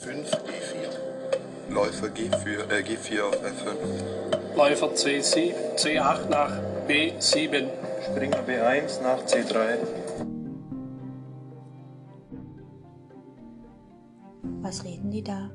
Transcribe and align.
5 0.00 0.30
E4. 0.30 1.74
Läufer 1.74 2.06
G4, 2.06 2.70
äh, 2.70 2.82
G4 2.82 3.20
auf 3.20 3.34
F5. 3.42 4.56
Läufer 4.56 4.94
C7, 4.94 5.52
C8 5.74 6.28
nach 6.28 6.52
B7. 6.86 7.66
Springer 8.04 8.42
B1 8.46 9.02
nach 9.02 9.18
C3. 9.24 9.78
Was 14.62 14.84
reden 14.84 15.10
die 15.10 15.22
da? 15.22 15.50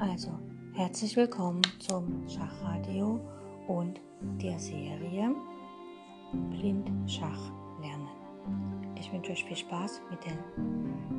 Also, 0.00 0.30
herzlich 0.74 1.16
willkommen 1.16 1.62
zum 1.78 2.28
Schachradio 2.28 3.20
und 3.68 4.00
der 4.42 4.58
Serie 4.58 5.32
Blind 6.50 6.90
Schach 7.08 7.52
lernen. 7.80 8.08
Ich 8.98 9.12
wünsche 9.12 9.30
euch 9.30 9.44
viel 9.44 9.56
Spaß 9.56 10.00
mit 10.10 10.24
der 10.24 10.32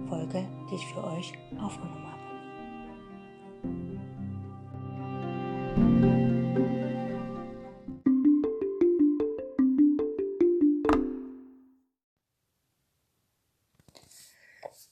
Folge, 0.09 0.45
die 0.69 0.75
ich 0.75 0.85
für 0.87 1.03
euch 1.03 1.33
aufgenommen 1.61 2.05
habe. 2.11 2.18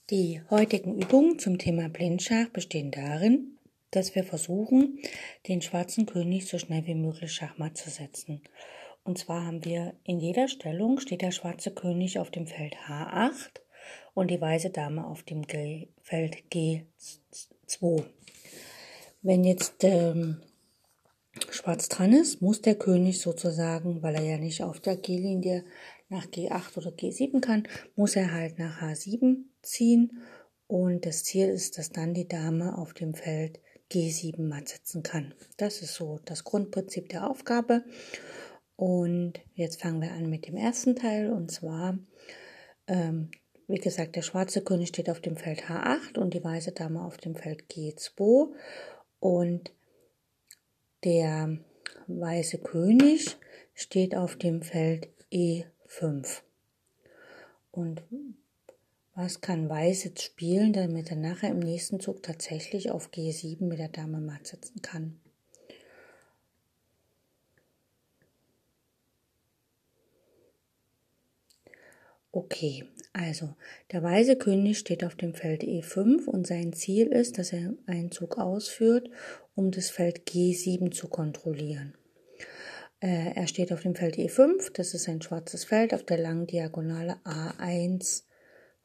Die 0.09 0.41
heutigen 0.49 0.95
Übungen 0.95 1.37
zum 1.37 1.57
Thema 1.57 1.89
Blindschach 1.89 2.47
bestehen 2.53 2.91
darin, 2.91 3.57
dass 3.91 4.15
wir 4.15 4.23
versuchen, 4.23 4.99
den 5.49 5.61
schwarzen 5.61 6.05
König 6.05 6.47
so 6.47 6.57
schnell 6.57 6.85
wie 6.85 6.95
möglich 6.95 7.33
Schachmatt 7.33 7.75
zu 7.75 7.89
setzen. 7.89 8.41
Und 9.03 9.17
zwar 9.17 9.45
haben 9.45 9.65
wir 9.65 9.95
in 10.05 10.21
jeder 10.21 10.47
Stellung 10.47 11.01
steht 11.01 11.23
der 11.23 11.31
schwarze 11.31 11.71
König 11.71 12.19
auf 12.19 12.31
dem 12.31 12.47
Feld 12.47 12.77
H8 12.87 13.59
und 14.13 14.31
die 14.31 14.39
weiße 14.39 14.69
Dame 14.69 15.05
auf 15.05 15.23
dem 15.23 15.41
G 15.41 15.89
Feld 16.03 16.37
G2. 16.53 18.05
Wenn 19.21 19.43
jetzt 19.43 19.83
ähm, 19.83 20.41
schwarz 21.49 21.89
dran 21.89 22.13
ist, 22.13 22.41
muss 22.41 22.61
der 22.61 22.75
König 22.75 23.19
sozusagen, 23.19 24.01
weil 24.01 24.15
er 24.15 24.23
ja 24.23 24.37
nicht 24.37 24.63
auf 24.63 24.79
der 24.79 24.95
G-Linie 24.95 25.65
nach 26.07 26.27
G8 26.27 26.77
oder 26.77 26.91
G7 26.91 27.41
kann, 27.41 27.67
muss 27.97 28.15
er 28.15 28.31
halt 28.31 28.57
nach 28.57 28.81
H7 28.81 29.43
ziehen 29.67 30.21
und 30.67 31.05
das 31.05 31.23
Ziel 31.23 31.49
ist, 31.49 31.77
dass 31.77 31.91
dann 31.91 32.13
die 32.13 32.27
Dame 32.27 32.77
auf 32.77 32.93
dem 32.93 33.13
Feld 33.13 33.59
G7 33.91 34.41
matt 34.41 34.67
setzen 34.69 35.03
kann. 35.03 35.33
Das 35.57 35.81
ist 35.81 35.95
so 35.95 36.19
das 36.25 36.43
Grundprinzip 36.43 37.09
der 37.09 37.29
Aufgabe. 37.29 37.83
Und 38.75 39.33
jetzt 39.55 39.81
fangen 39.81 40.01
wir 40.01 40.11
an 40.11 40.29
mit 40.29 40.47
dem 40.47 40.55
ersten 40.55 40.95
Teil 40.95 41.31
und 41.31 41.51
zwar, 41.51 41.97
ähm, 42.87 43.31
wie 43.67 43.79
gesagt, 43.79 44.15
der 44.15 44.21
schwarze 44.21 44.61
König 44.61 44.89
steht 44.89 45.09
auf 45.09 45.19
dem 45.19 45.35
Feld 45.35 45.63
H8 45.63 46.17
und 46.17 46.33
die 46.33 46.43
weiße 46.43 46.73
Dame 46.73 47.03
auf 47.03 47.17
dem 47.17 47.35
Feld 47.35 47.63
G2 47.71 48.53
und 49.19 49.73
der 51.03 51.57
weiße 52.07 52.59
König 52.59 53.37
steht 53.73 54.15
auf 54.15 54.35
dem 54.35 54.61
Feld 54.61 55.09
E5. 55.31 56.41
Und 57.71 58.03
was 59.17 59.41
kann 59.41 59.67
Weiß 59.67 60.03
jetzt 60.03 60.21
spielen, 60.21 60.73
damit 60.73 61.09
er 61.09 61.17
nachher 61.17 61.49
im 61.49 61.57
nächsten 61.57 61.99
Zug 61.99 62.21
tatsächlich 62.21 62.91
auf 62.91 63.09
G7 63.09 63.63
mit 63.63 63.79
der 63.79 63.89
Dame 63.89 64.19
matt 64.21 64.45
setzen 64.45 64.79
kann? 64.83 65.19
Okay, 72.31 72.85
also 73.11 73.55
der 73.91 74.03
weiße 74.03 74.35
König 74.35 74.77
steht 74.77 75.03
auf 75.03 75.15
dem 75.15 75.33
Feld 75.33 75.63
E5 75.63 76.25
und 76.25 76.45
sein 76.45 76.71
Ziel 76.73 77.07
ist, 77.07 77.39
dass 77.39 77.51
er 77.53 77.73
einen 77.87 78.11
Zug 78.11 78.37
ausführt, 78.37 79.09
um 79.55 79.71
das 79.71 79.89
Feld 79.89 80.29
G7 80.29 80.91
zu 80.91 81.07
kontrollieren. 81.07 81.95
Äh, 82.99 83.33
er 83.33 83.47
steht 83.47 83.73
auf 83.73 83.81
dem 83.81 83.95
Feld 83.95 84.17
E5, 84.17 84.73
das 84.73 84.93
ist 84.93 85.09
ein 85.09 85.23
schwarzes 85.23 85.65
Feld 85.65 85.95
auf 85.95 86.03
der 86.03 86.19
langen 86.19 86.45
Diagonale 86.45 87.15
A1, 87.23 88.27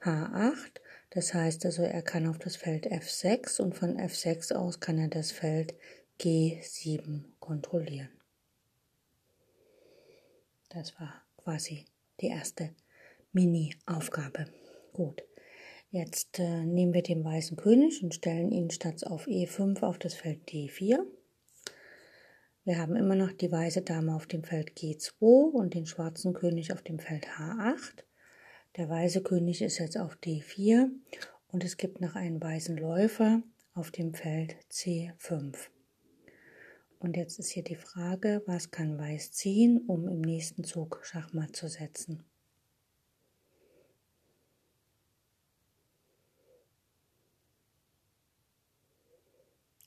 H8. 0.05 0.81
Das 1.11 1.35
heißt 1.35 1.67
also, 1.67 1.83
er 1.83 2.03
kann 2.03 2.27
auf 2.27 2.39
das 2.39 2.57
Feld 2.57 2.87
F6 2.87 3.61
und 3.61 3.75
von 3.75 3.97
F6 3.99 4.55
aus 4.55 4.81
kann 4.81 4.99
er 4.99 5.09
das 5.09 5.31
Feld 5.31 5.75
G7 6.21 7.25
kontrollieren. 7.39 8.11
Das 10.71 10.99
war 10.99 11.23
quasi 11.37 11.85
die 12.21 12.29
erste 12.29 12.71
Mini-Aufgabe. 13.33 14.47
Gut, 14.93 15.23
jetzt 15.91 16.39
äh, 16.39 16.65
nehmen 16.65 16.95
wir 16.95 17.03
den 17.03 17.25
weißen 17.25 17.57
König 17.57 18.03
und 18.03 18.15
stellen 18.15 18.53
ihn 18.53 18.71
statt 18.71 19.07
auf 19.07 19.27
E5 19.27 19.83
auf 19.83 19.99
das 19.99 20.15
Feld 20.15 20.49
D4. 20.49 21.05
Wir 22.65 22.79
haben 22.79 22.95
immer 22.95 23.17
noch 23.17 23.33
die 23.33 23.51
weiße 23.51 23.83
Dame 23.83 24.15
auf 24.15 24.27
dem 24.27 24.45
Feld 24.45 24.79
G2 24.79 25.51
und 25.51 25.75
den 25.75 25.87
schwarzen 25.87 26.33
König 26.33 26.73
auf 26.73 26.83
dem 26.83 27.01
Feld 27.01 27.27
H8. 27.27 28.05
Der 28.77 28.89
weiße 28.89 29.23
König 29.23 29.61
ist 29.61 29.77
jetzt 29.79 29.99
auf 29.99 30.17
D4 30.17 30.89
und 31.49 31.63
es 31.63 31.77
gibt 31.77 32.01
noch 32.01 32.15
einen 32.15 32.41
weißen 32.41 32.79
Läufer 32.79 33.43
auf 33.75 33.91
dem 33.91 34.15
Feld 34.15 34.57
C5. 34.71 35.55
Und 36.99 37.19
jetzt 37.19 37.39
ist 37.39 37.51
hier 37.51 37.65
die 37.65 37.77
Frage, 37.77 38.43
was 38.47 38.71
kann 38.71 38.99
Weiß 38.99 39.33
ziehen, 39.33 39.85
um 39.87 40.09
im 40.09 40.23
nächsten 40.23 40.65
Zug 40.65 41.01
Schachmatt 41.03 41.55
zu 41.55 41.69
setzen? 41.69 42.25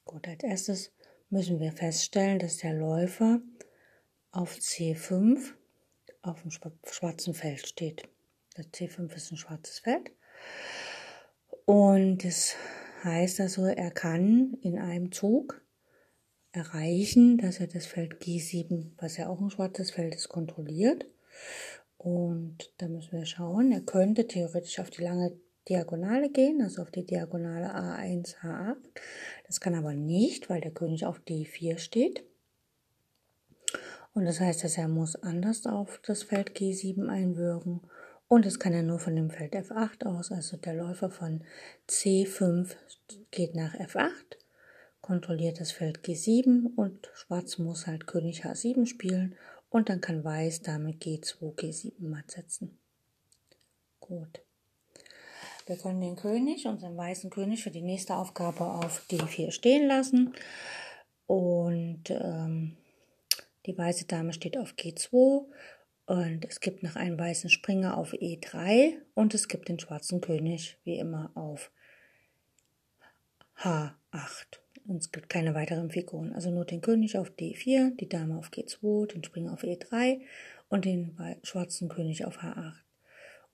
Gut, 0.03 0.27
als 0.27 0.43
erstes 0.43 0.91
müssen 1.31 1.59
wir 1.59 1.71
feststellen, 1.71 2.37
dass 2.37 2.57
der 2.57 2.73
Läufer 2.73 3.41
auf 4.29 4.53
C5 4.57 5.53
auf 6.21 6.43
dem 6.43 6.51
schwarzen 6.51 7.33
Feld 7.33 7.65
steht. 7.65 8.07
Das 8.55 8.67
C5 8.67 9.13
ist 9.13 9.31
ein 9.31 9.37
schwarzes 9.37 9.79
Feld. 9.79 10.11
Und 11.65 12.23
das 12.23 12.55
heißt 13.03 13.41
also, 13.41 13.65
er 13.65 13.91
kann 13.91 14.57
in 14.61 14.79
einem 14.79 15.11
Zug 15.11 15.61
erreichen, 16.51 17.37
dass 17.37 17.59
er 17.59 17.67
das 17.67 17.85
Feld 17.85 18.21
G7, 18.21 18.91
was 18.97 19.17
ja 19.17 19.27
auch 19.27 19.41
ein 19.41 19.49
schwarzes 19.49 19.91
Feld 19.91 20.15
ist, 20.15 20.29
kontrolliert. 20.29 21.05
Und 21.97 22.71
da 22.77 22.87
müssen 22.87 23.11
wir 23.11 23.25
schauen, 23.25 23.71
er 23.71 23.81
könnte 23.81 24.27
theoretisch 24.27 24.79
auf 24.79 24.89
die 24.89 25.03
lange 25.03 25.37
Diagonale 25.67 26.29
gehen, 26.29 26.61
also 26.61 26.83
auf 26.83 26.91
die 26.91 27.05
Diagonale 27.05 27.75
A1, 27.75 28.37
H8. 28.37 28.75
Das 29.47 29.59
kann 29.59 29.75
aber 29.75 29.93
nicht, 29.93 30.49
weil 30.49 30.61
der 30.61 30.71
König 30.71 31.05
auf 31.05 31.19
D4 31.27 31.77
steht. 31.77 32.23
Und 34.13 34.25
das 34.25 34.39
heißt, 34.39 34.63
dass 34.63 34.77
er 34.77 34.87
muss 34.87 35.15
anders 35.17 35.65
auf 35.65 35.99
das 36.05 36.23
Feld 36.23 36.51
G7 36.51 37.09
einwirken. 37.09 37.81
Und 38.27 38.45
das 38.45 38.59
kann 38.59 38.73
er 38.73 38.83
nur 38.83 38.99
von 38.99 39.15
dem 39.15 39.29
Feld 39.29 39.53
F8 39.53 40.05
aus. 40.05 40.31
Also 40.31 40.57
der 40.57 40.73
Läufer 40.73 41.09
von 41.09 41.43
C5 41.87 42.75
geht 43.31 43.55
nach 43.55 43.75
F8, 43.75 44.37
kontrolliert 45.01 45.59
das 45.59 45.71
Feld 45.71 45.99
G7 45.99 46.75
und 46.75 47.09
Schwarz 47.13 47.59
muss 47.59 47.85
halt 47.85 48.07
König 48.07 48.43
H7 48.45 48.87
spielen. 48.87 49.35
Und 49.69 49.89
dann 49.89 50.01
kann 50.01 50.23
Weiß 50.23 50.61
damit 50.61 51.03
G2, 51.03 51.55
G7 51.55 51.93
matt 51.99 52.31
setzen. 52.31 52.77
Gut. 53.99 54.41
Wir 55.67 55.77
können 55.77 56.01
den 56.01 56.15
König, 56.15 56.67
unseren 56.67 56.95
weißen 56.95 57.29
König, 57.31 57.63
für 57.63 57.71
die 57.71 57.81
nächste 57.81 58.15
Aufgabe 58.15 58.65
auf 58.65 59.03
D4 59.09 59.51
stehen 59.51 59.87
lassen. 59.87 60.33
Und 61.25 62.03
ähm, 62.09 62.77
die 63.65 63.75
weiße 63.75 64.05
Dame 64.05 64.31
steht 64.31 64.57
auf 64.57 64.73
G2. 64.73 65.45
Und 66.05 66.45
es 66.45 66.59
gibt 66.59 66.83
noch 66.83 66.95
einen 66.95 67.17
weißen 67.17 67.49
Springer 67.49 67.97
auf 67.97 68.13
E3. 68.13 68.93
Und 69.15 69.33
es 69.33 69.47
gibt 69.47 69.69
den 69.69 69.79
schwarzen 69.79 70.21
König, 70.21 70.77
wie 70.83 70.97
immer, 70.97 71.31
auf 71.33 71.71
H8. 73.57 74.59
Und 74.87 74.97
es 74.97 75.11
gibt 75.11 75.29
keine 75.29 75.55
weiteren 75.55 75.89
Figuren. 75.89 76.33
Also 76.33 76.51
nur 76.51 76.65
den 76.65 76.81
König 76.81 77.17
auf 77.17 77.31
D4, 77.31 77.95
die 77.95 78.07
Dame 78.07 78.37
auf 78.37 78.49
G2, 78.49 79.07
den 79.07 79.23
Springer 79.23 79.53
auf 79.53 79.63
E3 79.63 80.21
und 80.69 80.85
den 80.85 81.17
schwarzen 81.41 81.89
König 81.89 82.25
auf 82.25 82.39
H8. 82.39 82.73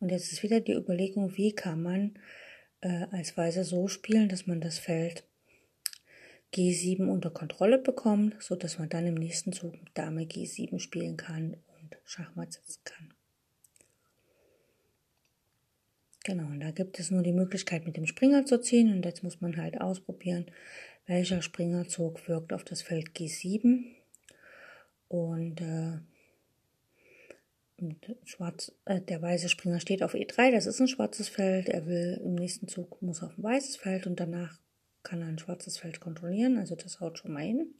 Und 0.01 0.09
jetzt 0.09 0.31
ist 0.33 0.43
wieder 0.43 0.59
die 0.59 0.73
Überlegung, 0.73 1.37
wie 1.37 1.53
kann 1.53 1.81
man 1.81 2.15
äh, 2.81 3.05
als 3.11 3.37
Weiser 3.37 3.63
so 3.63 3.87
spielen, 3.87 4.27
dass 4.27 4.47
man 4.47 4.59
das 4.59 4.77
Feld 4.77 5.23
G7 6.53 7.07
unter 7.07 7.29
Kontrolle 7.29 7.77
bekommt, 7.77 8.35
so 8.43 8.55
dass 8.55 8.77
man 8.77 8.89
dann 8.89 9.07
im 9.07 9.13
nächsten 9.15 9.53
Zug 9.53 9.75
Dame 9.93 10.23
G7 10.23 10.79
spielen 10.79 11.15
kann 11.15 11.55
Schachmatt 12.05 12.53
setzen 12.53 12.81
kann. 12.83 13.13
Genau, 16.23 16.45
und 16.45 16.59
da 16.59 16.71
gibt 16.71 16.99
es 16.99 17.09
nur 17.09 17.23
die 17.23 17.33
Möglichkeit, 17.33 17.85
mit 17.85 17.97
dem 17.97 18.05
Springer 18.05 18.45
zu 18.45 18.61
ziehen. 18.61 18.93
Und 18.93 19.05
jetzt 19.05 19.23
muss 19.23 19.41
man 19.41 19.57
halt 19.57 19.81
ausprobieren, 19.81 20.45
welcher 21.07 21.41
Springerzug 21.41 22.27
wirkt 22.27 22.53
auf 22.53 22.63
das 22.63 22.83
Feld 22.83 23.09
G7. 23.15 23.85
Und 25.07 25.61
äh, 25.61 25.99
Schwarz, 28.25 28.71
äh, 28.85 29.01
der 29.01 29.21
weiße 29.21 29.49
Springer 29.49 29.79
steht 29.79 30.03
auf 30.03 30.13
E3, 30.13 30.51
das 30.51 30.67
ist 30.67 30.79
ein 30.79 30.87
schwarzes 30.87 31.27
Feld. 31.29 31.67
Er 31.67 31.87
will 31.87 32.21
im 32.23 32.35
nächsten 32.35 32.67
Zug 32.67 33.01
muss 33.01 33.23
auf 33.23 33.37
ein 33.37 33.43
weißes 33.43 33.77
Feld 33.77 34.05
und 34.05 34.19
danach 34.19 34.59
kann 35.03 35.23
ein 35.23 35.39
schwarzes 35.39 35.79
Feld 35.79 35.99
kontrollieren, 35.99 36.57
also 36.57 36.75
das 36.75 36.99
haut 36.99 37.17
schon 37.17 37.33
mal 37.33 37.43
hin. 37.43 37.73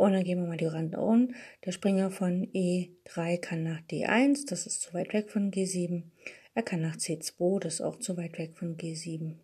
Und 0.00 0.14
dann 0.14 0.24
gehen 0.24 0.40
wir 0.40 0.48
mal 0.48 0.56
die 0.56 0.64
Rande 0.64 0.98
um. 0.98 1.34
Der 1.66 1.72
Springer 1.72 2.10
von 2.10 2.46
E3 2.54 3.36
kann 3.36 3.62
nach 3.62 3.82
D1, 3.82 4.48
das 4.48 4.66
ist 4.66 4.80
zu 4.80 4.94
weit 4.94 5.12
weg 5.12 5.30
von 5.30 5.50
G7. 5.50 6.04
Er 6.54 6.62
kann 6.62 6.80
nach 6.80 6.96
C2, 6.96 7.60
das 7.60 7.74
ist 7.74 7.80
auch 7.82 7.98
zu 7.98 8.16
weit 8.16 8.38
weg 8.38 8.56
von 8.56 8.78
G7. 8.78 9.34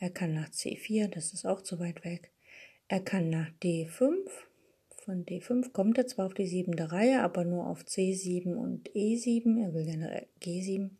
Er 0.00 0.10
kann 0.10 0.34
nach 0.34 0.48
C4, 0.48 1.06
das 1.06 1.32
ist 1.32 1.46
auch 1.46 1.62
zu 1.62 1.78
weit 1.78 2.04
weg. 2.04 2.32
Er 2.88 2.98
kann 2.98 3.30
nach 3.30 3.48
D5. 3.62 4.16
Von 5.04 5.24
D5 5.24 5.70
kommt 5.70 5.98
er 5.98 6.08
zwar 6.08 6.26
auf 6.26 6.34
die 6.34 6.48
siebente 6.48 6.90
Reihe, 6.90 7.22
aber 7.22 7.44
nur 7.44 7.68
auf 7.68 7.82
C7 7.82 8.56
und 8.56 8.90
E7. 8.90 9.62
Er 9.62 9.72
will 9.72 9.96
nach 9.98 10.20
G7. 10.40 10.90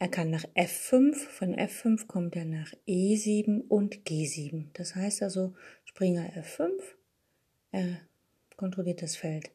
Er 0.00 0.08
kann 0.08 0.30
nach 0.30 0.44
F5. 0.56 1.14
Von 1.14 1.54
F5 1.54 2.08
kommt 2.08 2.34
er 2.34 2.46
nach 2.46 2.72
E7 2.88 3.60
und 3.68 3.98
G7. 3.98 4.70
Das 4.72 4.96
heißt 4.96 5.22
also 5.22 5.54
Springer 5.84 6.28
F5 6.36 6.72
er 7.72 7.98
kontrolliert 8.56 9.02
das 9.02 9.16
Feld 9.16 9.50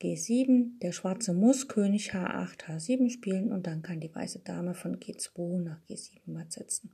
G7. 0.00 0.78
Der 0.80 0.92
Schwarze 0.92 1.32
muss 1.32 1.66
König 1.66 2.12
H8, 2.12 2.66
H7 2.68 3.10
spielen 3.10 3.52
und 3.52 3.66
dann 3.66 3.82
kann 3.82 4.00
die 4.00 4.14
weiße 4.14 4.40
Dame 4.40 4.74
von 4.74 5.00
G2 5.00 5.62
nach 5.62 5.80
G7 5.88 6.20
matt 6.26 6.52
setzen. 6.52 6.92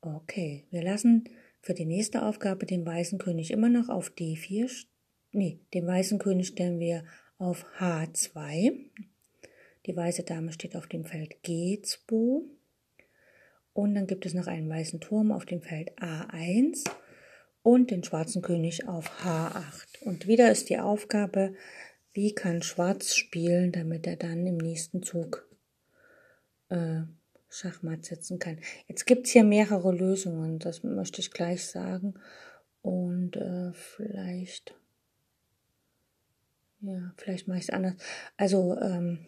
Okay, 0.00 0.64
wir 0.70 0.82
lassen 0.82 1.24
für 1.62 1.72
die 1.72 1.86
nächste 1.86 2.22
Aufgabe 2.22 2.66
den 2.66 2.84
weißen 2.84 3.18
König 3.18 3.50
immer 3.52 3.68
noch 3.70 3.88
auf 3.88 4.10
D4. 4.10 4.86
Nee, 5.32 5.60
den 5.72 5.86
weißen 5.86 6.18
König 6.18 6.48
stellen 6.48 6.78
wir 6.78 7.04
auf 7.38 7.64
H2. 7.78 8.74
Die 9.86 9.96
weiße 9.96 10.24
Dame 10.24 10.52
steht 10.52 10.76
auf 10.76 10.86
dem 10.88 11.04
Feld 11.04 11.36
G2. 11.44 12.42
Und 13.72 13.94
dann 13.94 14.06
gibt 14.06 14.26
es 14.26 14.34
noch 14.34 14.46
einen 14.46 14.68
weißen 14.68 15.00
Turm 15.00 15.32
auf 15.32 15.46
dem 15.46 15.62
Feld 15.62 15.98
A1 15.98 16.84
und 17.64 17.90
den 17.90 18.04
schwarzen 18.04 18.42
König 18.42 18.86
auf 18.86 19.10
H8. 19.24 20.02
Und 20.02 20.28
wieder 20.28 20.52
ist 20.52 20.68
die 20.68 20.78
Aufgabe, 20.78 21.54
wie 22.12 22.32
kann 22.32 22.62
Schwarz 22.62 23.16
spielen, 23.16 23.72
damit 23.72 24.06
er 24.06 24.16
dann 24.16 24.46
im 24.46 24.58
nächsten 24.58 25.02
Zug 25.02 25.48
äh, 26.68 27.00
Schachmatt 27.48 28.04
setzen 28.04 28.38
kann. 28.38 28.60
Jetzt 28.86 29.06
gibt's 29.06 29.30
hier 29.30 29.44
mehrere 29.44 29.92
Lösungen, 29.92 30.58
das 30.58 30.82
möchte 30.84 31.20
ich 31.20 31.30
gleich 31.30 31.66
sagen. 31.66 32.14
Und 32.82 33.36
äh, 33.36 33.72
vielleicht, 33.72 34.74
ja, 36.82 37.14
vielleicht 37.16 37.48
mache 37.48 37.58
ich 37.58 37.64
es 37.64 37.70
anders. 37.70 37.94
Also 38.36 38.76
ähm, 38.78 39.26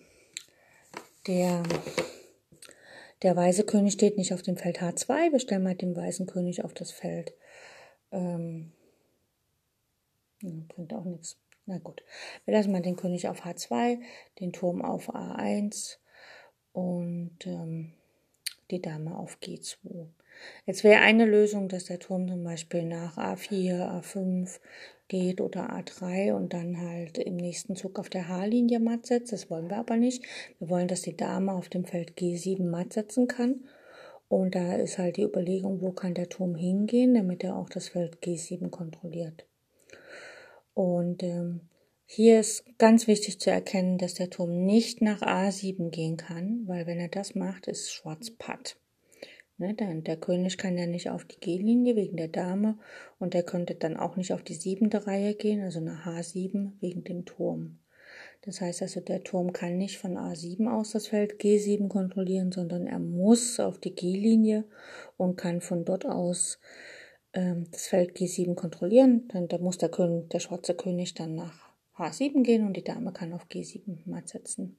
der, 1.26 1.62
der 3.22 3.34
weiße 3.34 3.64
König 3.64 3.94
steht 3.94 4.18
nicht 4.18 4.34
auf 4.34 4.42
dem 4.42 4.58
Feld 4.58 4.82
H2. 4.82 5.32
Wir 5.32 5.40
stellen 5.40 5.62
mal 5.62 5.74
den 5.74 5.96
weißen 5.96 6.26
König 6.26 6.62
auf 6.64 6.74
das 6.74 6.90
Feld 6.90 7.32
ähm, 8.16 8.72
bringt 10.68 10.92
auch 10.94 11.04
nichts. 11.04 11.38
Na 11.66 11.78
gut. 11.78 12.02
Wir 12.44 12.54
lassen 12.54 12.72
mal 12.72 12.82
den 12.82 12.96
König 12.96 13.28
auf 13.28 13.44
H2, 13.44 13.98
den 14.40 14.52
Turm 14.52 14.82
auf 14.82 15.14
A1 15.14 15.96
und 16.72 17.36
ähm, 17.44 17.92
die 18.70 18.80
Dame 18.80 19.16
auf 19.16 19.38
G2. 19.42 20.06
Jetzt 20.64 20.84
wäre 20.84 21.00
eine 21.00 21.24
Lösung, 21.24 21.68
dass 21.68 21.86
der 21.86 21.98
Turm 21.98 22.28
zum 22.28 22.44
Beispiel 22.44 22.84
nach 22.84 23.16
A4, 23.16 24.00
A5 24.00 24.60
geht 25.08 25.40
oder 25.40 25.70
A3 25.70 26.34
und 26.34 26.52
dann 26.52 26.80
halt 26.80 27.18
im 27.18 27.36
nächsten 27.36 27.74
Zug 27.74 27.98
auf 27.98 28.10
der 28.10 28.28
H-Linie 28.28 28.78
matt 28.78 29.06
setzt. 29.06 29.32
Das 29.32 29.50
wollen 29.50 29.70
wir 29.70 29.78
aber 29.78 29.96
nicht. 29.96 30.24
Wir 30.58 30.68
wollen, 30.68 30.88
dass 30.88 31.02
die 31.02 31.16
Dame 31.16 31.52
auf 31.52 31.68
dem 31.68 31.84
Feld 31.84 32.18
G7 32.18 32.64
matt 32.64 32.92
setzen 32.92 33.28
kann 33.28 33.64
und 34.28 34.54
da 34.54 34.74
ist 34.76 34.98
halt 34.98 35.16
die 35.16 35.22
Überlegung, 35.22 35.80
wo 35.80 35.92
kann 35.92 36.14
der 36.14 36.28
Turm 36.28 36.54
hingehen, 36.54 37.14
damit 37.14 37.44
er 37.44 37.56
auch 37.56 37.68
das 37.68 37.88
Feld 37.88 38.18
G7 38.22 38.70
kontrolliert. 38.70 39.46
Und 40.74 41.22
ähm, 41.22 41.60
hier 42.04 42.40
ist 42.40 42.64
ganz 42.78 43.06
wichtig 43.06 43.40
zu 43.40 43.50
erkennen, 43.50 43.98
dass 43.98 44.14
der 44.14 44.30
Turm 44.30 44.64
nicht 44.64 45.00
nach 45.00 45.22
A7 45.22 45.90
gehen 45.90 46.16
kann, 46.16 46.62
weil 46.66 46.86
wenn 46.86 46.98
er 46.98 47.08
das 47.08 47.34
macht, 47.34 47.66
ist 47.66 47.92
Schwarz 47.92 48.30
Patt. 48.30 48.76
Ne, 49.58 49.74
dann 49.74 50.04
der 50.04 50.18
König 50.18 50.58
kann 50.58 50.76
ja 50.76 50.86
nicht 50.86 51.08
auf 51.08 51.24
die 51.24 51.40
G-Linie 51.40 51.96
wegen 51.96 52.18
der 52.18 52.28
Dame 52.28 52.78
und 53.18 53.34
er 53.34 53.42
könnte 53.42 53.74
dann 53.74 53.96
auch 53.96 54.16
nicht 54.16 54.34
auf 54.34 54.42
die 54.42 54.54
siebente 54.54 55.06
Reihe 55.06 55.34
gehen, 55.34 55.62
also 55.62 55.80
nach 55.80 56.04
H7 56.06 56.72
wegen 56.80 57.04
dem 57.04 57.24
Turm. 57.24 57.78
Das 58.46 58.60
heißt 58.60 58.82
also, 58.82 59.00
der 59.00 59.24
Turm 59.24 59.52
kann 59.52 59.76
nicht 59.76 59.98
von 59.98 60.16
A7 60.16 60.70
aus 60.72 60.92
das 60.92 61.08
Feld 61.08 61.40
G7 61.40 61.88
kontrollieren, 61.88 62.52
sondern 62.52 62.86
er 62.86 63.00
muss 63.00 63.58
auf 63.58 63.78
die 63.78 63.94
G-Linie 63.94 64.64
und 65.16 65.36
kann 65.36 65.60
von 65.60 65.84
dort 65.84 66.06
aus 66.06 66.60
ähm, 67.32 67.66
das 67.72 67.88
Feld 67.88 68.16
G7 68.16 68.54
kontrollieren. 68.54 69.26
Dann 69.32 69.48
da 69.48 69.58
muss 69.58 69.78
der, 69.78 69.88
König, 69.88 70.30
der 70.30 70.38
schwarze 70.38 70.74
König 70.74 71.14
dann 71.14 71.34
nach 71.34 71.72
H7 71.96 72.44
gehen 72.44 72.64
und 72.64 72.76
die 72.76 72.84
Dame 72.84 73.12
kann 73.12 73.32
auf 73.32 73.46
G7 73.50 73.98
matt 74.04 74.28
setzen. 74.28 74.78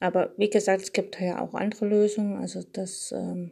Aber 0.00 0.32
wie 0.38 0.48
gesagt, 0.48 0.80
es 0.80 0.92
gibt 0.92 1.20
ja 1.20 1.42
auch 1.42 1.52
andere 1.52 1.86
Lösungen. 1.86 2.38
Also 2.38 2.62
das, 2.62 3.12
ähm, 3.12 3.50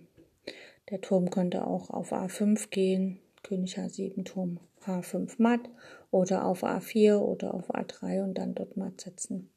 der 0.88 1.02
Turm 1.02 1.28
könnte 1.28 1.66
auch 1.66 1.90
auf 1.90 2.14
A5 2.14 2.70
gehen, 2.70 3.20
König 3.42 3.76
H7, 3.76 4.24
Turm 4.24 4.58
H5 4.86 5.34
matt 5.36 5.68
oder 6.16 6.46
auf 6.46 6.64
A4 6.64 7.18
oder 7.18 7.54
auf 7.54 7.74
A3 7.74 8.22
und 8.22 8.34
dann 8.38 8.54
dort 8.54 8.76
matt 8.76 9.00
setzen. 9.00 9.50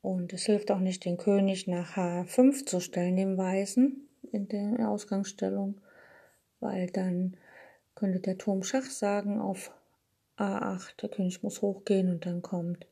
Und 0.00 0.32
es 0.32 0.44
hilft 0.44 0.70
auch 0.70 0.78
nicht, 0.78 1.04
den 1.04 1.18
König 1.18 1.66
nach 1.66 1.96
H5 1.96 2.64
zu 2.64 2.80
stellen, 2.80 3.16
dem 3.16 3.36
Weißen, 3.36 4.08
in 4.32 4.48
der 4.48 4.88
Ausgangsstellung, 4.88 5.80
weil 6.60 6.88
dann 6.88 7.36
könnte 7.94 8.20
der 8.20 8.38
Turm 8.38 8.62
Schach 8.62 8.84
sagen 8.84 9.40
auf 9.40 9.72
A8, 10.38 11.00
der 11.02 11.08
König 11.08 11.42
muss 11.42 11.62
hochgehen 11.62 12.08
und 12.08 12.24
dann 12.24 12.42
kommt 12.42 12.86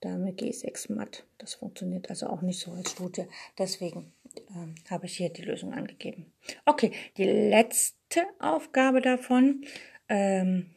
Dame 0.00 0.30
G6 0.30 0.92
matt. 0.92 1.24
Das 1.38 1.54
funktioniert 1.54 2.08
also 2.10 2.28
auch 2.28 2.42
nicht 2.42 2.60
so 2.60 2.72
als 2.72 2.92
Studie. 2.92 3.26
Deswegen 3.58 4.12
ähm, 4.54 4.74
habe 4.88 5.06
ich 5.06 5.16
hier 5.16 5.30
die 5.30 5.42
Lösung 5.42 5.72
angegeben. 5.72 6.32
Okay, 6.64 6.92
die 7.16 7.24
letzte 7.24 8.22
Aufgabe 8.38 9.00
davon 9.00 9.64
ähm, 10.08 10.73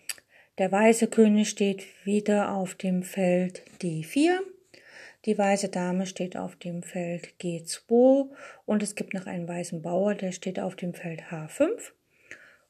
der 0.57 0.71
weiße 0.71 1.07
König 1.07 1.49
steht 1.49 1.83
wieder 2.05 2.51
auf 2.51 2.75
dem 2.75 3.03
Feld 3.03 3.63
D4. 3.81 4.39
Die 5.25 5.37
weiße 5.37 5.69
Dame 5.69 6.05
steht 6.05 6.37
auf 6.37 6.55
dem 6.55 6.83
Feld 6.83 7.33
G2 7.41 8.29
und 8.65 8.81
es 8.81 8.95
gibt 8.95 9.13
noch 9.13 9.25
einen 9.25 9.47
weißen 9.47 9.81
Bauer, 9.81 10.15
der 10.15 10.31
steht 10.31 10.59
auf 10.59 10.75
dem 10.75 10.93
Feld 10.93 11.23
H5 11.31 11.91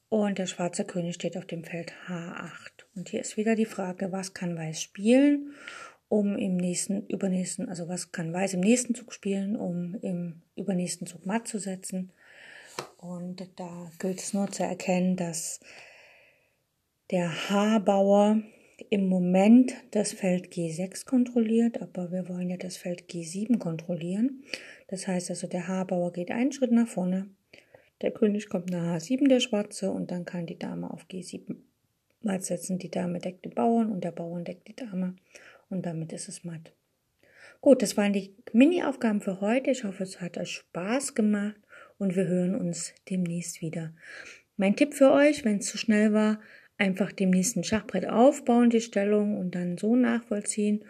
und 0.08 0.38
der 0.38 0.46
schwarze 0.46 0.84
König 0.84 1.14
steht 1.14 1.36
auf 1.36 1.46
dem 1.46 1.64
Feld 1.64 1.92
H8. 2.08 2.84
Und 2.96 3.10
hier 3.10 3.20
ist 3.20 3.36
wieder 3.36 3.54
die 3.54 3.66
Frage, 3.66 4.10
was 4.10 4.34
kann 4.34 4.56
Weiß 4.56 4.82
spielen, 4.82 5.52
um 6.08 6.36
im 6.36 6.56
nächsten, 6.56 7.06
übernächsten, 7.06 7.68
also 7.68 7.88
was 7.88 8.10
kann 8.12 8.32
Weiß 8.32 8.54
im 8.54 8.60
nächsten 8.60 8.94
Zug 8.94 9.12
spielen, 9.12 9.54
um 9.56 9.96
im 10.00 10.42
übernächsten 10.56 11.06
Zug 11.06 11.26
matt 11.26 11.46
zu 11.46 11.58
setzen. 11.58 12.10
Und 12.96 13.48
da 13.56 13.90
gilt 13.98 14.20
es 14.20 14.32
nur 14.32 14.50
zu 14.50 14.62
erkennen, 14.62 15.16
dass 15.16 15.60
der 17.10 17.50
H-Bauer 17.50 18.42
im 18.90 19.08
Moment 19.08 19.74
das 19.90 20.12
Feld 20.12 20.52
G6 20.52 21.04
kontrolliert, 21.04 21.80
aber 21.82 22.12
wir 22.12 22.28
wollen 22.28 22.50
ja 22.50 22.56
das 22.56 22.76
Feld 22.76 23.10
G7 23.10 23.58
kontrollieren. 23.58 24.44
Das 24.88 25.06
heißt 25.08 25.30
also, 25.30 25.46
der 25.46 25.68
H-Bauer 25.68 26.12
geht 26.12 26.30
einen 26.30 26.52
Schritt 26.52 26.72
nach 26.72 26.88
vorne, 26.88 27.28
der 28.02 28.12
König 28.12 28.48
kommt 28.48 28.70
nach 28.70 28.96
H7, 28.96 29.28
der 29.28 29.40
Schwarze, 29.40 29.90
und 29.90 30.10
dann 30.10 30.24
kann 30.24 30.46
die 30.46 30.58
Dame 30.58 30.90
auf 30.90 31.06
G7 31.10 31.56
matt 32.22 32.44
setzen. 32.44 32.78
Die 32.78 32.90
Dame 32.90 33.18
deckt 33.18 33.44
den 33.44 33.54
Bauern 33.54 33.90
und 33.90 34.04
der 34.04 34.12
Bauern 34.12 34.44
deckt 34.44 34.68
die 34.68 34.76
Dame 34.76 35.16
und 35.68 35.84
damit 35.84 36.12
ist 36.12 36.28
es 36.28 36.44
matt. 36.44 36.72
Gut, 37.60 37.82
das 37.82 37.96
waren 37.96 38.12
die 38.12 38.36
Mini-Aufgaben 38.52 39.20
für 39.20 39.40
heute. 39.40 39.70
Ich 39.70 39.82
hoffe, 39.82 40.04
es 40.04 40.20
hat 40.20 40.38
euch 40.38 40.50
Spaß 40.50 41.14
gemacht 41.14 41.56
und 41.98 42.14
wir 42.14 42.26
hören 42.26 42.54
uns 42.54 42.94
demnächst 43.10 43.60
wieder. 43.60 43.94
Mein 44.56 44.76
Tipp 44.76 44.94
für 44.94 45.12
euch, 45.12 45.44
wenn 45.44 45.58
es 45.58 45.66
zu 45.66 45.78
schnell 45.78 46.12
war, 46.12 46.40
einfach 46.78 47.12
dem 47.12 47.30
nächsten 47.30 47.64
Schachbrett 47.64 48.08
aufbauen, 48.08 48.70
die 48.70 48.80
Stellung 48.80 49.38
und 49.38 49.54
dann 49.54 49.76
so 49.76 49.96
nachvollziehen 49.96 50.84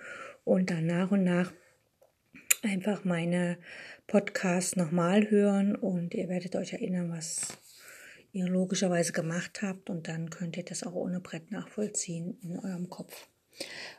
und 0.45 0.71
dann 0.71 0.87
nach 0.87 1.11
und 1.11 1.25
nach 1.25 1.53
einfach 2.63 3.05
meine 3.05 3.59
Podcasts 4.07 4.77
nochmal 4.77 5.31
hören 5.31 5.75
und 5.75 6.15
ihr 6.15 6.29
werdet 6.29 6.57
euch 6.57 6.73
erinnern, 6.73 7.11
was 7.11 7.59
ihr 8.33 8.47
logischerweise 8.47 9.13
gemacht 9.13 9.63
habt 9.63 9.91
und 9.91 10.09
dann 10.09 10.31
könnt 10.31 10.57
ihr 10.57 10.65
das 10.65 10.83
auch 10.83 10.95
ohne 10.95 11.21
Brett 11.21 11.51
nachvollziehen 11.51 12.39
in 12.43 12.59
eurem 12.59 12.89
Kopf. 12.89 13.29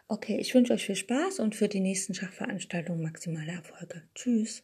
Okay, 0.08 0.38
ich 0.38 0.54
wünsche 0.54 0.74
euch 0.74 0.86
viel 0.86 0.96
Spaß 0.96 1.40
und 1.40 1.56
für 1.56 1.68
die 1.68 1.82
nächsten 1.82 2.14
Schachveranstaltungen 2.14 3.02
maximale 3.02 3.52
Erfolge. 3.52 4.04
Tschüss. 4.16 4.64